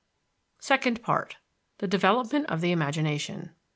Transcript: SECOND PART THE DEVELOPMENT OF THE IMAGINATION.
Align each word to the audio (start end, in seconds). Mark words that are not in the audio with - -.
SECOND 0.57 1.03
PART 1.03 1.37
THE 1.77 1.87
DEVELOPMENT 1.87 2.47
OF 2.47 2.61
THE 2.61 2.71
IMAGINATION. 2.71 3.51